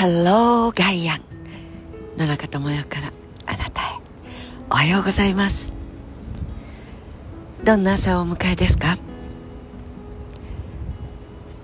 [0.00, 1.22] Hello ガイアン
[2.16, 3.12] 野中智代から
[3.46, 3.84] あなたへ。
[4.70, 5.74] おはようございます。
[7.64, 8.96] どんな朝をお迎えですか？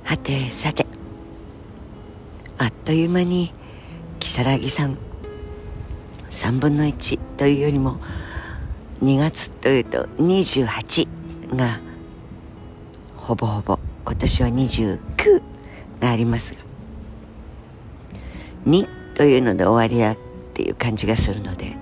[0.03, 0.85] はてさて
[2.59, 3.53] あっという間に
[4.19, 4.99] 如月さん
[6.29, 8.01] 3分の1というよりも
[9.01, 11.79] 2月というと28が
[13.15, 14.99] ほぼほぼ今年は29
[16.01, 16.74] がありますが
[18.67, 20.19] 2というので終わりだっ
[20.55, 21.77] ていう感じがするので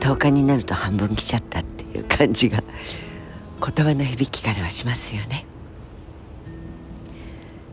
[0.00, 2.62] 10日になると半分来ちゃったっていう感じが
[3.60, 5.46] 言葉の響きからはしますよね。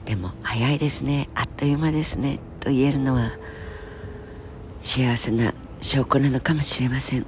[0.05, 1.30] でも早いですね。
[1.36, 2.40] あっという間ですね。
[2.59, 3.31] と言えるのは
[4.80, 7.26] 幸せな証拠なのかもしれません。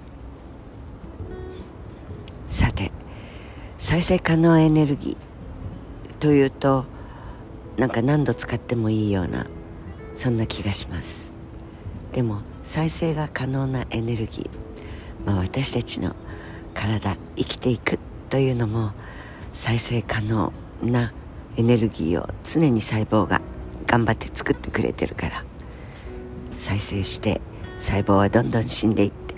[2.48, 2.92] さて
[3.78, 6.86] 再生可能エネルギーというと
[7.78, 9.48] なんか何度使ってもいいような
[10.16, 11.34] そんな気がします。
[12.12, 14.50] でも再生が可能なエネルギー、
[15.26, 16.16] まあ、私たちの
[16.74, 18.92] 体生きていくというのも
[19.54, 20.52] 再生可能
[20.84, 21.14] な
[21.58, 23.42] エネルギーを常に細胞が
[23.86, 25.44] 頑張って作ってくれてるから
[26.58, 27.42] 再生して
[27.78, 29.36] 細胞はどんどん死んでいって、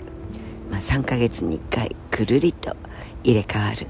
[0.70, 2.76] まあ、3ヶ月に1回くるりと
[3.22, 3.86] 入れ替わる。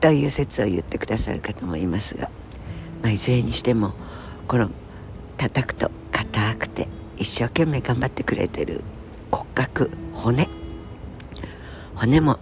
[0.00, 2.30] という説を言ってくださる方もいますが、
[3.02, 3.92] まあ、いずれにしても
[4.48, 4.70] この
[5.40, 8.82] 叩くと硬くて一生懸命頑張ってくれてる
[9.30, 10.46] 骨格骨。
[11.94, 12.38] 骨も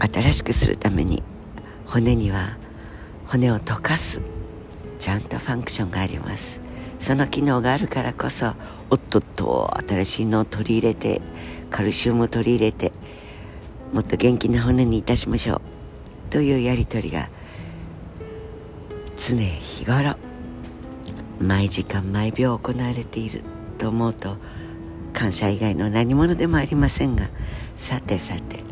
[0.00, 1.22] 新しくするために
[1.86, 2.56] 骨には
[3.26, 4.22] 骨を溶かす
[4.98, 6.60] ちゃんとファンクションがあります。
[6.98, 8.54] その機能があるからこそ
[8.90, 11.20] おっとっと新しいのを取り入れて
[11.70, 12.92] カルシウムを取り入れて
[13.92, 15.60] もっと元気な骨にいたしましょう。
[16.30, 17.30] というやり取りが
[19.16, 20.29] 常日頃。
[21.40, 23.42] 毎時間毎秒行われている
[23.78, 24.36] と思うと
[25.14, 27.28] 感謝以外の何者でもありませんが
[27.76, 28.62] さてさて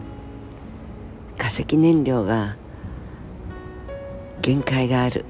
[1.39, 2.57] 化石燃料が
[4.43, 5.25] 限界がある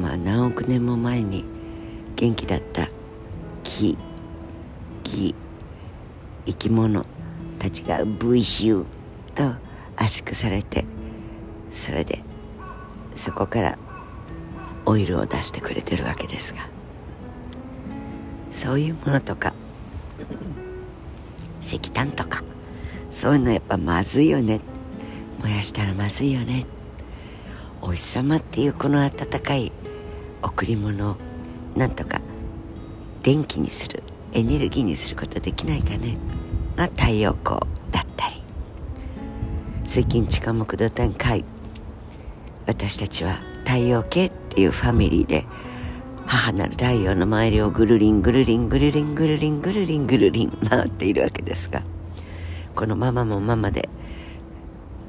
[0.00, 1.44] まあ何億年も前に
[2.16, 2.88] 元気だった
[3.62, 3.98] 木
[5.04, 5.34] 木
[6.46, 7.04] 生き物
[7.58, 8.86] たちが V シュー
[9.34, 9.58] と
[9.96, 10.84] 圧縮されて
[11.70, 12.20] それで
[13.14, 13.78] そこから
[14.86, 16.60] オイルを出してくれてるわけですが。
[18.50, 19.52] そういうものとか
[21.60, 22.42] 石炭とか
[23.10, 24.60] そういうのやっぱまずいよね。
[25.42, 26.64] 燃やしたらまずいよね。
[27.82, 29.72] お日様っていうこの温かい
[30.42, 31.16] 贈り物を
[31.76, 32.20] なんとか
[33.22, 34.02] 電気にする
[34.32, 36.16] エネルギーにすることできないかね。
[36.76, 37.60] が太陽光
[37.90, 38.42] だったり。
[39.84, 41.44] 水金地下木土天海。
[42.66, 45.44] 私たちは太陽系っていうファミリーで
[46.24, 51.82] 母なる太陽の周りをぐるりんぐるりんぐるりんぐるりんぐるりんぐるりん回っているわけですが
[52.74, 53.90] このママもママで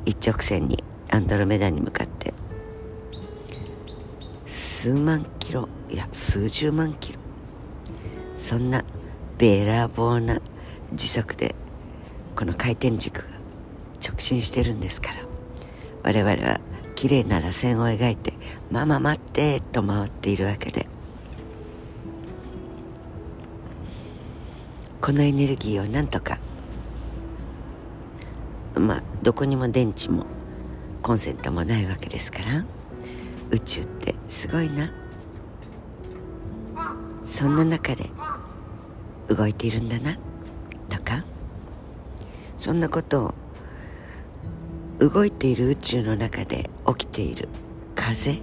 [0.06, 2.34] 一直線にアンドロメダに向かって
[4.46, 7.20] 数万キロいや数十万キロ
[8.36, 8.84] そんな
[9.38, 10.42] べらぼうな
[10.94, 11.56] 時速で
[12.36, 13.30] この回転軸が
[14.06, 15.16] 直進してるんですから
[16.04, 16.60] 我々は
[16.98, 18.34] 綺麗な螺旋を描いて
[18.72, 20.88] 「ママ待って」と回っているわけで。
[25.00, 26.40] このエネルギーをなんとか
[28.76, 30.26] まあどこにも電池も
[31.04, 32.66] コンセントもないわけですから
[33.52, 34.92] 宇宙ってすごいな。
[37.24, 38.06] そんな中で
[39.30, 40.16] 動いているんだな
[40.90, 41.24] とか。
[42.58, 43.34] そんなことを
[45.00, 47.50] 動いている宇宙の中で起きている
[47.96, 48.40] 風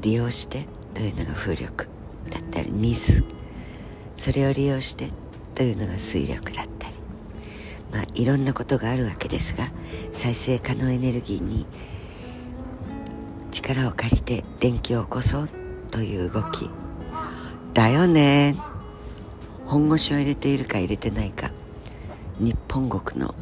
[0.00, 1.86] 利用してというのが風力
[2.30, 3.24] だったり水。
[4.16, 5.10] それを利用して
[5.54, 6.94] というのが水力だったり。
[7.92, 9.68] まあいろんなことがあるわけですが
[10.12, 11.66] 再生可能エネルギーに
[13.50, 15.48] 力を借りて電気を起こそう
[15.90, 16.70] という動き。
[17.72, 18.56] だよね。
[19.66, 21.50] 本腰を入れているか入れてないか。
[22.38, 23.34] 日本国の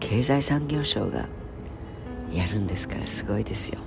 [0.00, 1.26] 経済産業省が
[2.34, 3.78] やるんですからすごいですよ。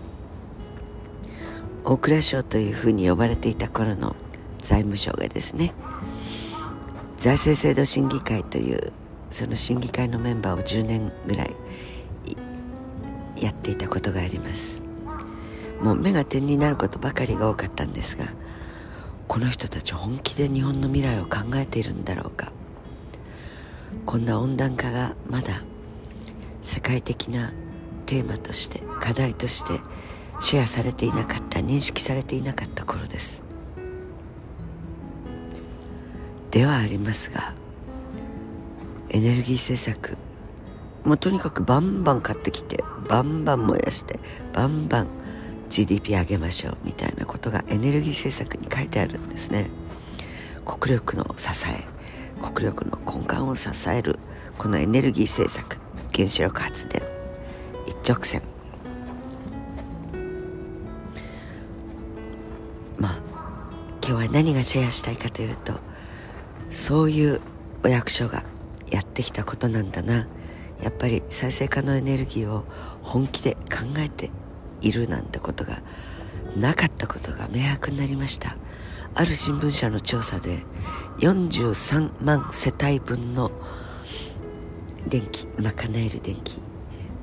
[1.83, 4.15] 大蔵省というふうに呼ばれていた頃の
[4.61, 5.73] 財務省がですね
[7.15, 8.91] 財政制度審議会という
[9.31, 11.55] その審議会のメンバーを10年ぐらい
[13.41, 14.83] やっていたことがあります。
[15.81, 18.25] もう目が点になることばかりが多かったんですが
[19.27, 22.51] この人たち本気で日本の未来を考えているんだろうか。
[24.05, 25.61] こんな温暖化がまだ
[26.61, 27.51] 世界的な
[28.07, 29.80] テーマとして課題として
[30.39, 33.44] シェアされていなかった認識されていなかった頃です。
[36.51, 37.54] ではありますが
[39.09, 40.18] エネルギー政策
[41.04, 44.19] もうとにかくバンバン買ってきてバンバン燃やして
[44.54, 45.07] バンバン
[45.69, 49.69] GDP 上げましょうみたいなことがエネルギー政策に書いてあるんですね。
[50.65, 51.83] 国力の支え
[52.42, 54.18] 国力の根幹を支える
[54.57, 55.77] このエネルギー政策
[56.13, 57.17] 原子力発電。
[58.07, 58.42] 直線。
[62.98, 63.19] まあ
[64.07, 65.74] 今日は何がシェアしたいかというと
[66.71, 67.42] そういう
[67.83, 68.44] お役所が
[68.89, 70.27] やってきたことなんだな。
[70.81, 72.63] やっぱり再生可能エネルギーを
[73.01, 74.30] 本気で考えて
[74.81, 75.81] いるなんてことが
[76.56, 78.56] なかったことが明白になりました。
[79.15, 80.59] ある新聞社の調査で
[81.19, 83.51] 43万世帯分の
[85.07, 86.62] 電気賄える電気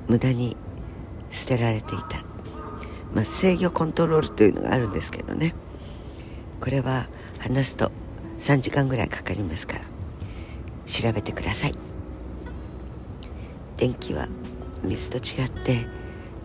[0.09, 0.57] 無駄に
[1.35, 2.23] 捨てられていた、
[3.13, 5.53] まあ、制御コントロールというのがあるんですけどね。
[6.61, 7.07] これは
[7.39, 7.91] 話すと
[8.39, 9.81] 3時間ぐらいかかりますから。
[10.85, 11.73] 調べてください。
[13.77, 14.27] 電気は
[14.83, 15.87] 水と違って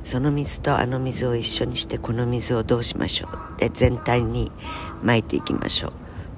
[0.02, 3.60] その水とあの水を一緒にしてこの水をどうしましょう。
[3.60, 4.50] で全体に
[5.02, 5.92] まいていきましょう。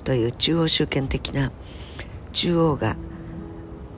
[0.04, 1.52] という中央集権的な
[2.32, 2.96] 中央が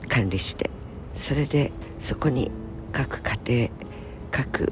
[0.07, 0.69] 管理して
[1.15, 2.51] それでそこに
[2.91, 3.69] 各家庭
[4.35, 4.69] 各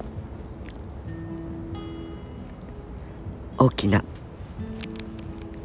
[3.58, 4.04] 大きな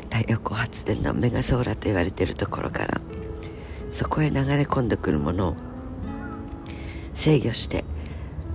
[0.08, 3.00] 太陽光発電のメガソーラーと言われているところから
[3.90, 5.48] そこへ流れ込んでくるもの。
[5.48, 5.56] を
[7.12, 7.84] 制御して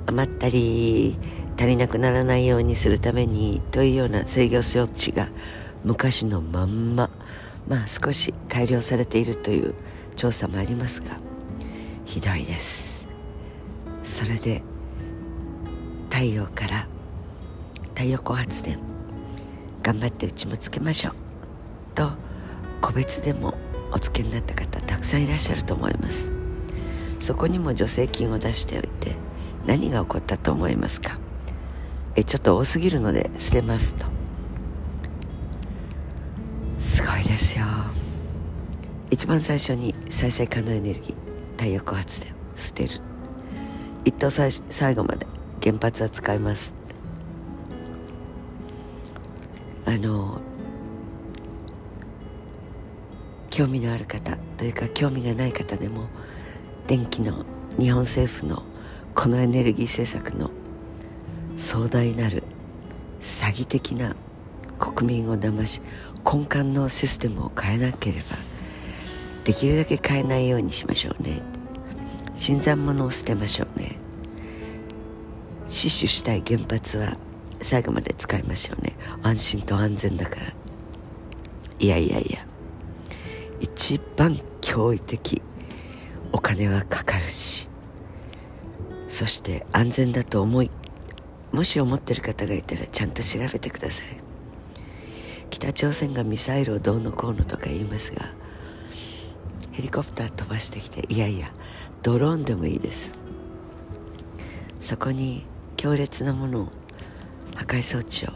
[0.05, 1.17] 余ったり
[1.57, 5.27] 足りなくならないようにするためにというような制御装置が
[5.83, 7.09] 昔のまんま
[7.67, 9.75] まあ少し改良されているという
[10.15, 11.17] 調査もありますが
[12.05, 13.05] ひどいです。
[14.05, 14.63] それで
[16.23, 16.87] 太陽から
[17.93, 18.79] 太陽光発電
[19.81, 21.13] 頑張ってうちもつけましょう
[21.95, 22.11] と
[22.79, 23.55] 個別でも
[23.91, 26.31] お付けになった方たくさんいらっしゃると思います。
[27.19, 29.17] そこにも助成金を出しておいて
[29.65, 31.17] 何が起こったと思いますか？
[32.15, 34.05] えちょっと多すぎるので捨てますと。
[36.79, 37.65] すごいですよ。
[39.11, 41.15] 一番最初に再生可能エネルギー
[41.57, 43.01] 太陽光発電捨てる。
[44.05, 45.27] 一等最最後まで
[45.63, 46.75] 原発は使います。
[49.85, 50.41] あの
[53.49, 56.07] 興味のある方というか興味がない方でも
[56.87, 57.45] 電気の
[57.79, 58.63] 日本政府の
[59.13, 60.49] このエネルギー政策の
[61.57, 62.43] 壮大なる
[63.21, 64.15] 詐欺的な
[64.79, 65.81] 国民を騙し
[66.25, 68.37] 根幹のシステムを変えなければ
[69.43, 71.41] できるだけ変えないようにしましょうね。
[72.33, 74.02] 新参者を捨てましょうね。
[75.65, 77.17] 死守したい原発は
[77.61, 78.95] 最後まで使いましょうね。
[79.21, 80.47] 安心と安全だから。
[81.79, 82.45] いやいやいや。
[83.59, 85.41] 一番驚異的
[86.31, 87.69] お金はかかるし。
[89.07, 90.71] そして安全だと思い
[91.51, 94.07] もし思ってる方がいたらちゃんと調べてください。
[95.51, 98.25] 北朝鮮がミサイルをどうのこうのとか言いますが
[99.71, 101.51] ヘリコプター飛ばしてきていやいや
[102.01, 103.13] ドローンでもいいです。
[104.79, 105.45] そこに
[105.83, 106.67] 強烈なものを
[107.57, 108.29] 破壊装置を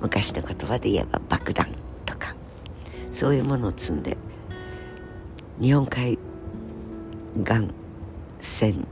[0.00, 1.66] 昔の言葉で言えば爆弾
[2.06, 2.36] とか
[3.10, 4.16] そういうものを積んで
[5.60, 6.16] 日本海
[7.44, 7.68] 岸
[8.38, 8.86] 線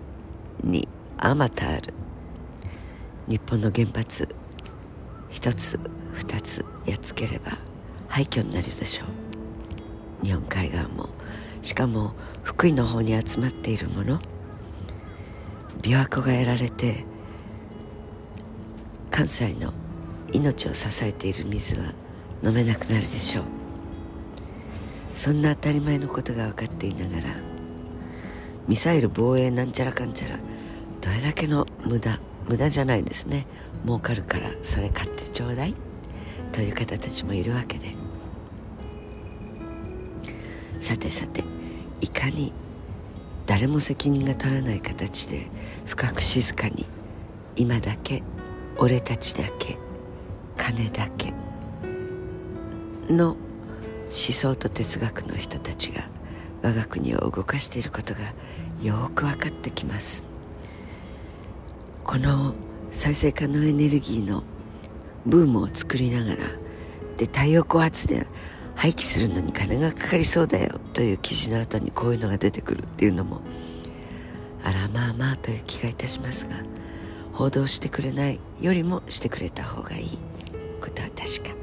[0.64, 0.88] に
[1.18, 1.68] あまた。
[1.68, 1.94] ある
[3.28, 4.28] 日本の原発
[5.30, 5.78] 一つ
[6.14, 7.52] 二つやっつければ
[8.08, 9.04] 廃墟になるでしょ
[10.22, 10.26] う。
[10.26, 11.10] 日本海岸も
[11.62, 12.12] しかも
[12.42, 14.18] 福井の方に集まっているもの。
[15.82, 17.04] 琵琶湖がやられて
[19.10, 19.72] 関西の
[20.32, 21.92] 命を支えている水は
[22.42, 23.44] 飲めなくなるでしょう。
[25.14, 27.34] そんな当たり前のことが分かっていながら
[28.68, 30.38] ミサイル防衛なんちゃらかんちゃら
[31.00, 33.46] どれだけの無駄無駄じゃないですね。
[33.84, 35.74] 儲かるからそれ買ってちょうだい。
[36.52, 37.88] という方たちもいるわけで。
[40.80, 41.44] さてさて
[42.00, 42.52] いかに
[43.48, 45.46] 誰も責任が取らない形で
[45.86, 46.84] 深く静かに
[47.56, 48.22] 今だけ
[48.76, 49.78] 俺たちだけ
[50.58, 51.32] 金だけ
[53.10, 53.38] の思
[54.10, 56.02] 想と哲学の人たちが
[56.62, 58.20] 我が国を動かしていることが
[58.82, 60.26] よく分かってきます。
[62.04, 62.54] この
[62.90, 64.42] 再生可能エネルギーの
[65.24, 66.36] ブームを作りながら
[67.16, 68.26] で太陽光発電
[68.78, 73.40] 廃棄するのに金がかかりそうだよという記事の後にこういうのが出てくるっていうのも
[74.62, 76.54] あらまあまあという気がいたしますが
[77.32, 80.18] 報道してくれないよりもしてくれた方がいい。
[80.80, 81.56] ことは確か。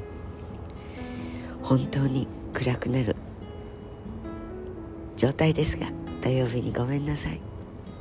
[1.62, 3.16] 本当に暗くなる
[5.16, 5.86] 状態ですが
[6.22, 7.40] 土曜日にごめんなさい。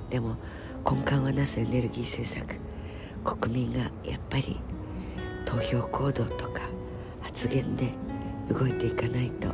[0.10, 0.36] でも
[0.90, 2.60] 根幹をなすエネルギー政策。
[3.24, 4.60] 国民がやっぱり
[5.46, 6.62] 投票行動とか
[7.22, 7.90] 発言で
[8.50, 9.48] 動いていかないと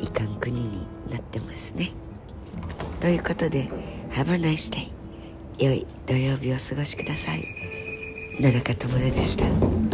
[0.00, 1.90] いかん国になってますね。
[3.00, 3.68] ということで
[4.10, 4.92] Have a nice day
[5.58, 7.46] 良い土曜日をお過ごしください。
[8.40, 9.91] 野中智恵でした。